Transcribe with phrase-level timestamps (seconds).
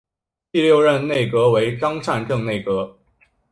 [0.51, 2.97] 第六任内阁为张善政内阁。